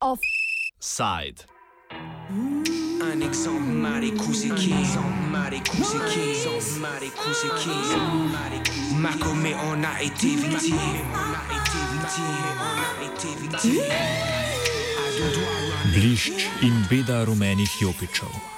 [0.00, 1.46] Offside.
[3.02, 4.48] Un exemple mal écouté,
[5.32, 6.46] mal écouté,
[6.80, 7.70] mal écouté.
[9.00, 10.76] Macomé, on a été victime,
[11.12, 12.24] on a été victime,
[12.60, 13.82] on a été victime.
[15.92, 18.53] Blišč in beda rumenih jopičev.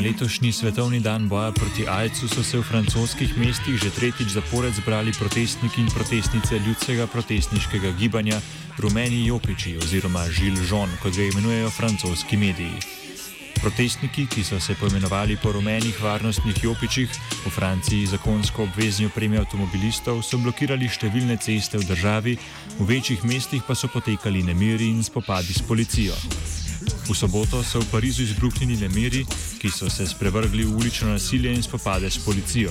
[0.00, 4.72] Na letošnji svetovni dan boja proti AIDS-u so se v francoskih mestih že tretjič zapored
[4.72, 8.40] zbrali protestniki in protestnice ljudskega protestniškega gibanja
[8.78, 12.80] Rumeni Jopiči oziroma Žil Žon, kot ga imenujejo francoski mediji.
[13.60, 17.10] Protestniki, ki so se poimenovali po rumenih varnostnih jopičih,
[17.44, 22.38] v Franciji zakonsko obvezni opremi avtomobilistov, so blokirali številne ceste v državi,
[22.80, 26.16] v večjih mestih pa so potekali nemiri in spopadi s policijo.
[27.10, 29.26] V soboto so v Parizu izbruhnili nemiri,
[29.58, 32.70] ki so se sprevrgli v ulično nasilje in spopade s policijo.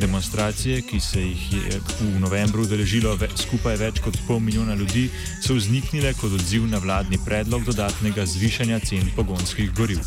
[0.00, 5.10] Demonstracije, ki se jih je v novembru udeležilo ve skupaj več kot pol milijona ljudi,
[5.44, 10.00] so vzniknile kot odziv na vladni predlog dodatnega zvišanja cen pogonskih goriv.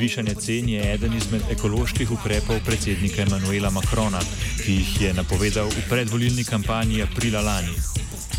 [0.00, 4.20] Zvišanje cen je eden izmed ekoloških ukrepov predsednika Emanuela Macrona,
[4.62, 7.76] ki jih je napovedal v predvolilni kampanji aprila lani.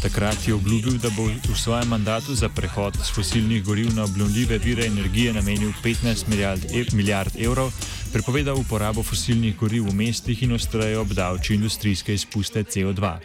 [0.02, 4.58] Takrat je obljubil, da bo v svojem mandatu za prehod z fosilnih goriv na obnovljive
[4.58, 7.70] vire energije namenil 15 milijard, e milijard evrov,
[8.09, 13.17] prepovedal uporabo fosilnih goriv v mestih in ostreje obdavčil industrijske izpuste CO2.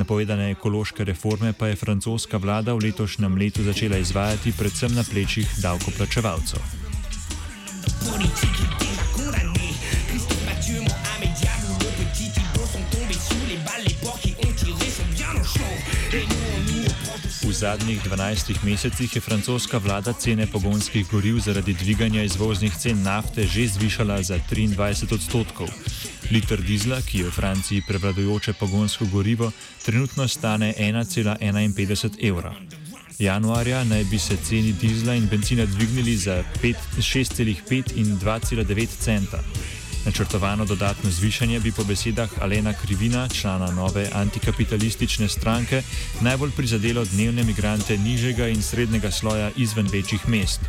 [0.00, 5.60] Napovedane ekološke reforme pa je francoska vlada v letošnjem letu začela izvajati predvsem na plečih
[5.60, 6.79] davkoplačevalcev.
[16.10, 23.46] V zadnjih 12 mesecih je francoska vlada cene pogonskih goriv zaradi dviganja izvoznih cen nafte
[23.46, 25.70] že zvišala za 23 odstotkov.
[26.30, 29.52] Liter dizla, ki je v Franciji prevladujoče pogonsko gorivo,
[29.84, 32.54] trenutno stane 1,51 evra.
[33.18, 39.42] Januarja naj bi se ceni dizla in benzina dvignili za 5 6,5 in 2,9 centa.
[40.06, 45.82] Načrtovano dodatno zvišanje bi po besedah Alena Krivina, člana nove antikapitalistične stranke,
[46.20, 50.60] najbolj prizadelo dnevne migrante nižjega in srednjega sloja izven večjih mest.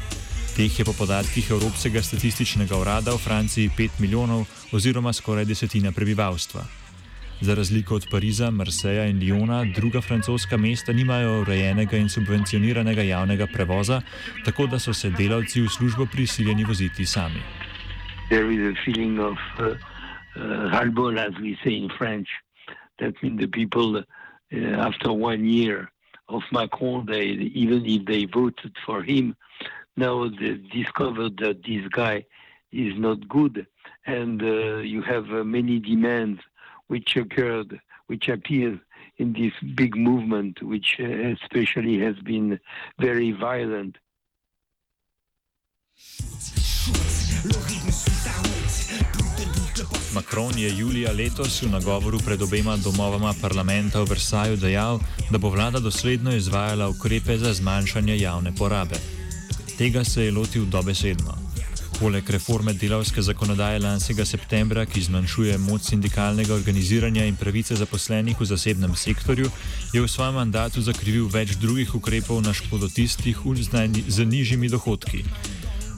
[0.56, 6.66] Teh je po podatkih Evropskega statističnega urada v Franciji 5 milijonov oziroma skoraj desetina prebivalstva.
[7.42, 13.48] Za razliko od Pariza, Marseja in Lyona, druga francoska mesta nimajo urejenega in subvencioniranega javnega
[13.48, 14.02] prevoza,
[14.46, 17.60] tako da so se delavci v službo prisiljeni voziti sami.
[18.31, 19.75] There is a feeling of uh,
[20.38, 22.30] uh, ras-le-bol, as we say in French.
[23.00, 24.03] That means the people, uh,
[24.88, 25.92] after one year
[26.30, 27.25] of Macron, they
[27.64, 29.36] even if they voted for him,
[29.97, 32.25] now they discovered that this guy
[32.72, 33.68] is not good,
[34.06, 36.40] and uh, you have many demands
[36.88, 38.80] which occurred, which appear
[39.18, 42.62] in this big movement, which especially has been
[42.98, 43.98] very violent.
[50.13, 55.50] Macron je julija letos v nagovoru pred obema domovama parlamenta v Versaju dejal, da bo
[55.50, 58.96] vlada dosledno izvajala ukrepe za zmanjšanje javne porabe.
[59.78, 61.38] Tega se je lotil dobesedno.
[62.00, 68.46] Poleg reforme delavske zakonodaje lanskega septembra, ki zmanjšuje moč sindikalnega organiziranja in pravice zaposlenih v
[68.46, 69.50] zasebnem sektorju,
[69.94, 73.38] je v svojem mandatu zakrivil več drugih ukrepov na škodo tistih
[74.07, 75.24] z nižjimi dohodki.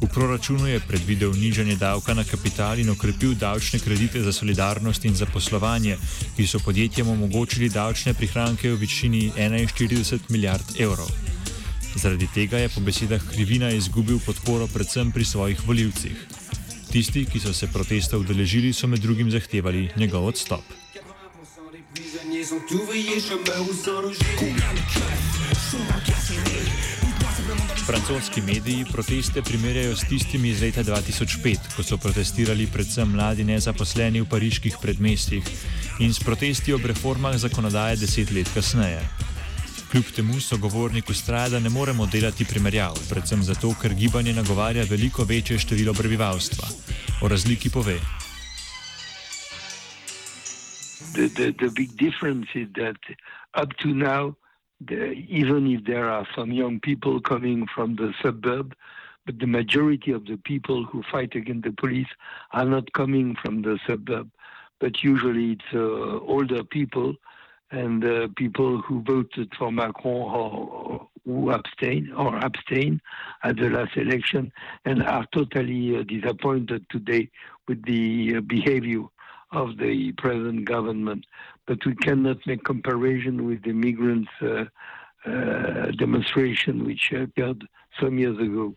[0.02, 5.16] V proračunu je predvidel nižanje davka na kapital in okrepil davčne kredite za solidarnost in
[5.16, 5.98] zaposlovanje,
[6.36, 11.10] ki so podjetjem omogočili davčne prihranke v višini 41 milijard evrov.
[11.96, 16.18] Zaradi tega je po besedah Krivina izgubil podporo predvsem pri svojih voljivcih.
[16.92, 20.64] Tisti, ki so se protesta udeležili, so med drugim zahtevali njegov odstop.
[20.94, 24.20] 80% des prisonniers sont ouvriers, chômeurs ou sans loger.
[24.38, 26.23] Combien de keufs sont dans
[27.86, 34.22] Francoski mediji proteste primerjajo s tistimi iz leta 2005, ko so protestirali predvsem mladi nezaposleni
[34.22, 35.44] v pariških predmestjih
[36.00, 39.02] in s protesti ob reformah zakonodaje deset let kasneje.
[39.92, 45.24] Kljub temu sogovornik ustraja, da ne moremo delati primerjav, predvsem zato, ker gibanje nagovarja veliko
[45.24, 46.68] večje število prebivalstva.
[47.22, 48.00] O razliki pove.
[51.14, 52.98] the, the, the big difference is that
[53.54, 54.36] up to now,
[54.92, 58.76] even if there are some young people coming from the suburb,
[59.26, 62.08] but the majority of the people who fight against the police
[62.52, 64.30] are not coming from the suburb,
[64.80, 67.16] but usually it's uh, older people
[67.72, 73.02] and uh, people who voted for Macron or, who abstain or abstain
[73.44, 74.52] at the last election
[74.86, 77.30] and are totally uh, disappointed today
[77.68, 79.04] with the uh, behavior
[79.54, 81.26] of the present government.
[81.68, 84.66] But we cannot make comparison with the migrants' uh,
[85.26, 87.64] uh, demonstration which occurred
[88.00, 88.76] some years ago.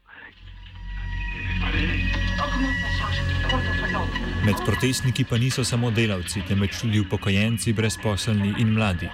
[4.45, 9.09] Med protestniki pa niso samo delavci, temveč tudi upokojenci, brezposelni in mladi.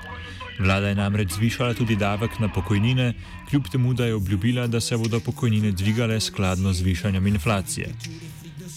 [0.58, 3.12] Vlada je namreč zvišala tudi davek na pokojnine,
[3.50, 7.88] kljub temu, da je obljubila, da se bodo pokojnine dvigale skladno z višanjem inflacije.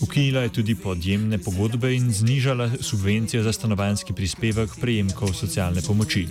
[0.01, 6.27] Ukinila je tudi podjemne pogodbe in znižala subvencije za stanovanjski prispevek prejemkov socialne pomoči.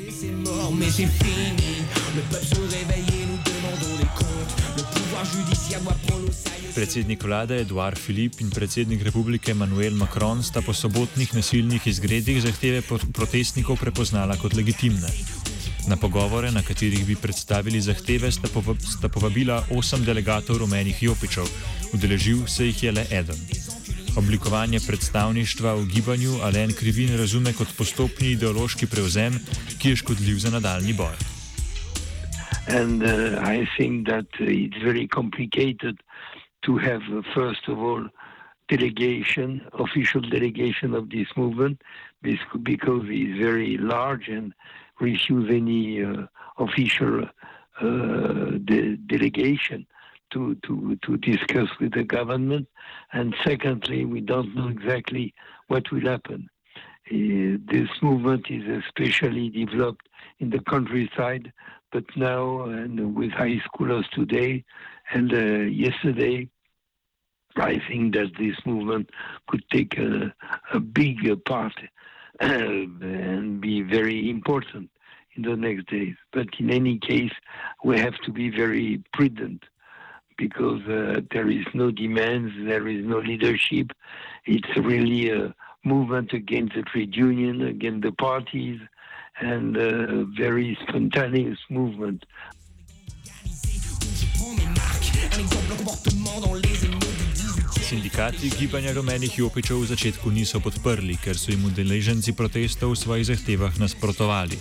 [6.74, 12.82] Predsednik vlade Eduard Filip in predsednik republike Manuel Macron sta po sobotnih nasilnih izgredih zahteve
[13.12, 15.43] protestnikov prepoznala kot legitimne.
[15.88, 21.44] Na pogovore, na katerih bi predstavili zahteve, sta, povab sta povabila osem delegatov rumenih jopičev,
[21.92, 23.36] udeležil se jih je le eden.
[24.16, 29.36] Oblikovanje predstavništva v gibanju Alen Krivin razume kot postopni ideološki prevzem,
[29.78, 31.16] ki je škodljiv za nadaljni boj.
[32.68, 36.00] And uh, I think that it's very complicated
[36.64, 38.08] to have, uh, first of all,
[38.68, 41.82] delegation, official delegation of this movement,
[42.22, 44.54] because it's very large and
[45.00, 46.26] refuse any uh,
[46.58, 47.24] official
[47.80, 49.86] uh, de- delegation
[50.32, 52.68] to, to, to discuss with the government.
[53.12, 55.34] And secondly, we don't know exactly
[55.68, 56.48] what will happen.
[57.10, 60.08] Uh, this movement is especially developed
[60.38, 61.52] in the countryside,
[61.92, 64.64] but now and with high schoolers today
[65.12, 66.48] and uh, yesterday,
[67.56, 69.10] I think that this movement
[69.48, 70.34] could take a,
[70.72, 71.74] a big part
[72.40, 74.90] and be very important
[75.36, 76.14] in the next days.
[76.32, 77.32] But in any case,
[77.84, 79.64] we have to be very prudent
[80.36, 83.92] because uh, there is no demands, there is no leadership.
[84.46, 85.54] It's really a
[85.84, 88.80] movement against the trade union, against the parties,
[89.40, 92.24] and a very spontaneous movement.
[97.94, 103.26] Sindikati gibanja rumenih jopičev v začetku niso podprli, ker so jim udeleženci protestov v svojih
[103.30, 104.58] zahtevah nasprotovali.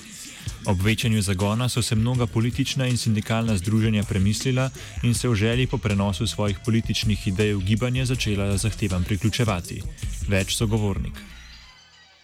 [0.69, 4.69] Ob večanju zagona so se mnoga politična in sindikalna združenja premislila
[5.01, 9.81] in se v želji po prenosu svojih političnih idej v gibanje začela zahtevam priključevati.
[10.30, 11.18] Več sogovornik.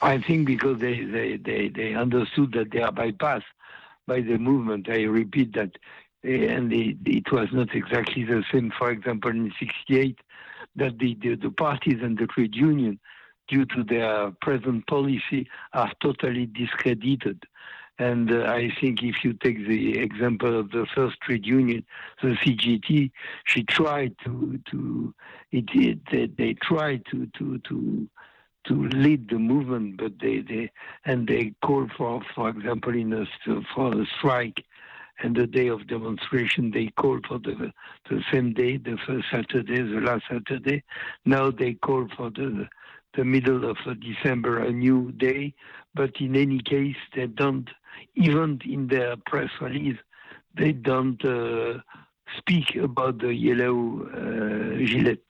[0.06, 3.50] I think because they, they, they, they understood that they are bypassed
[4.06, 4.86] by the movement.
[4.88, 5.74] I repeat that.
[6.24, 10.20] Eh, and they, it was not exactly the same, for example, in 68,
[10.80, 13.00] that the, the, the parties and the trade union,
[13.48, 17.44] due to their present policy, are totally discredited.
[18.00, 21.86] And uh, I think if you take the example of the first trade union,
[22.22, 23.12] the CGT,
[23.46, 25.14] she tried to to
[25.52, 28.10] it, it they, tried to to to
[28.68, 30.72] to lead the movement, but they, they
[31.06, 33.26] and they called for, for example, in a
[33.76, 34.64] for a strike,
[35.22, 37.72] and the day of demonstration they called for the
[38.10, 40.84] the same day, the first Saturday, the last Saturday.
[41.26, 42.68] Now they call for the
[43.16, 45.54] the middle of December, a new day.
[45.96, 47.70] But in any case, they don't
[48.16, 49.98] even in their press release,
[50.56, 51.80] they don't uh,
[52.38, 55.24] speak about the yellow uh, gilet.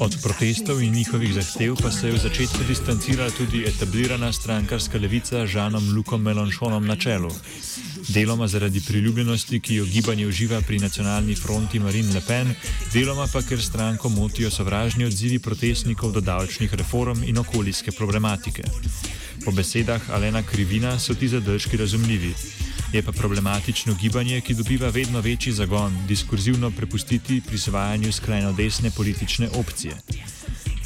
[0.00, 5.46] Od protestov in njihovih zahtev pa se je v začetku distancirala tudi etablirana strankarska levica
[5.46, 7.30] z Žanom Lukom Melonšonom na čelu.
[8.08, 12.54] Deloma zaradi priljubljenosti, ki jo gibanje uživa pri nacionalni fronti Marine Le Pen,
[12.92, 18.62] deloma pa ker stranko motijo sovražni odzivi protestnikov do davčnih reform in okoljske problematike.
[19.44, 22.34] Po besedah Alena Krivina so ti zadržki razumljivi.
[22.92, 29.48] Je pa problematično gibanje, ki dobiva vedno večji zagon, diskurzivno prepustiti prisvajanju skrajno desne politične
[29.48, 29.96] opcije.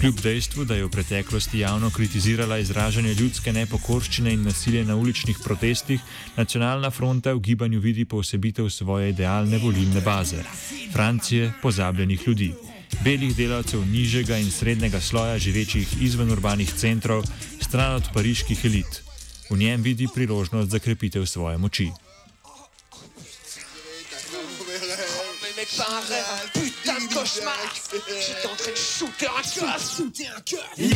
[0.01, 5.39] Kljub dejstvu, da je v preteklosti javno kritizirala izražanje ljudske nepokorščine in nasilje na uličnih
[5.45, 6.01] protestih,
[6.37, 10.43] nacionalna fronta v gibanju vidi posebitev svoje idealne volilne baze-
[10.95, 12.53] Francije pozabljenih ljudi,
[13.05, 17.25] belih delavcev nižjega in srednjega sloja, živečih izven urbanih centrov,
[17.61, 19.12] stran od pariških elit.
[19.51, 21.91] V njem vidi priložnost za krepitev svoje moči.
[26.55, 27.57] Putain de cauchemar,
[28.27, 30.69] j'étais en train de shooter un cœur, shooter un cœur.
[30.77, 30.89] Les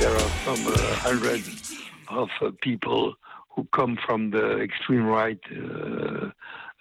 [0.00, 1.42] There are some uh, hundred
[2.14, 3.14] of uh, people
[3.54, 6.30] who come from the extreme right uh,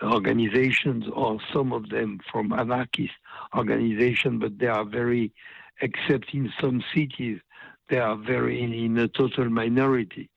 [0.02, 3.14] organizations, or some of them from anarchist
[3.56, 5.32] organizations, but they are very,
[5.82, 7.40] except in some cities,
[7.90, 10.30] they are very in, in a total minority.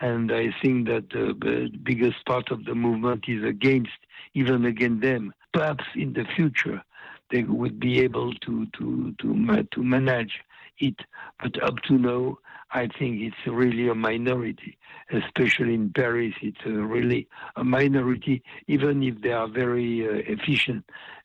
[0.00, 3.92] And I think that the biggest part of the movement is against,
[4.34, 5.32] even against them.
[5.52, 6.82] Perhaps in the future,
[7.30, 10.40] they would be able to, to, to, to manage
[10.78, 10.96] it.
[11.42, 12.38] But up to now,
[12.72, 14.78] I think it's really a minority,
[15.12, 16.34] especially in Paris.
[16.42, 20.84] It's really a minority, even if they are very uh, efficient,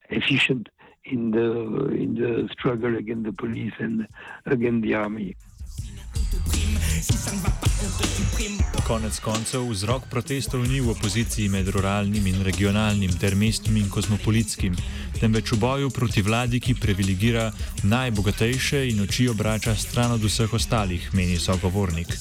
[0.10, 0.70] efficient
[1.06, 4.08] in the in the struggle against the police and
[4.46, 5.36] against the army.
[8.88, 14.78] Konec koncev vzrok protestov ni v opoziciji med ruralnim in regionalnim ter mestnim in kosmopolitskim,
[15.20, 17.52] temveč v boju proti vladi, ki privilegira
[17.84, 22.16] najbogatejše in oči obrača stran od vseh ostalih, meni sogovornik.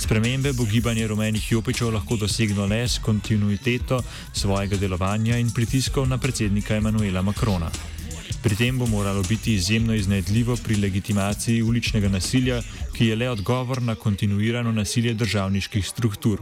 [0.00, 4.00] Spremembe bo gibanje rumenih jopičev lahko doseglo le s kontinuiteto
[4.32, 7.99] svojega delovanja in pritiskov na predsednika Emanuela Makrona.
[8.42, 12.62] Pri tem bo moralo biti izjemno iznajdljivo pri legitimaciji uličnega nasilja,
[12.96, 16.40] ki je le odgovor na kontinuirano nasilje državniških struktur.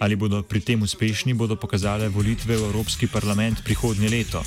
[0.00, 4.42] Ali bodo pri tem uspešni, bodo pokazale volitve v Evropski parlament prihodnje leto.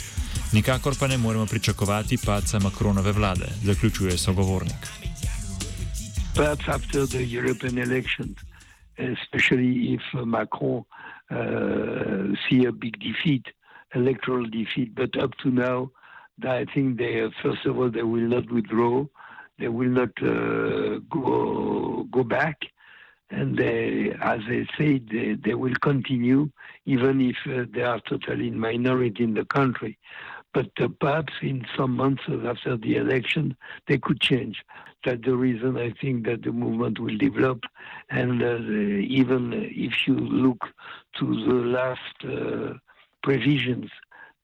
[0.54, 4.88] Nikakor pa ne moremo pričakovati paca Makronove vlade, zaključuje sogovornik.
[6.36, 8.38] Perhaps after the European elections,
[8.98, 10.84] especially if Macron
[11.32, 13.46] uh, see a big defeat,
[13.96, 15.90] electoral defeat, but up to now,
[16.44, 19.06] I think they, first of all, they will not withdraw,
[19.58, 22.62] they will not uh, go go back,
[23.30, 26.50] and they, as I said, they, they will continue,
[26.86, 29.98] even if uh, they are totally in minority in the country.
[30.54, 33.56] But uh, perhaps in some months after the election,
[33.88, 34.64] they could change.
[35.04, 37.64] That's the reason I think that the movement will develop.
[38.10, 40.60] And uh, even if you look
[41.20, 42.74] to the last uh,
[43.26, 43.90] previsions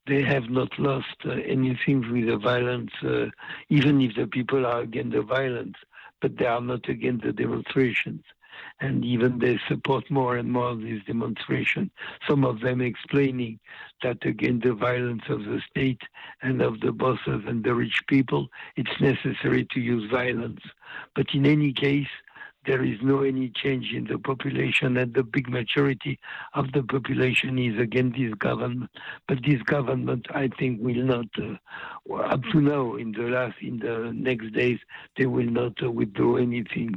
[0.07, 3.25] they have not lost uh, anything with the violence, uh,
[3.69, 5.75] even if the people are against the violence,
[6.21, 8.23] but they are not against the demonstrations.
[8.79, 11.89] And even they support more and more these demonstrations.
[12.27, 13.59] Some of them explaining
[14.03, 16.01] that against the violence of the state
[16.41, 20.61] and of the bosses and the rich people, it's necessary to use violence.
[21.15, 22.07] But in any case,
[22.65, 26.19] there is no any change in the population and the big majority
[26.53, 28.89] of the population is against this government
[29.27, 33.79] but this government i think will not uh, up to now in the last in
[33.79, 34.79] the next days
[35.17, 36.93] they will not uh, withdraw anything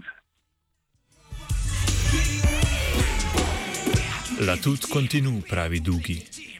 [4.41, 6.56] La tut continu pravi Dugi.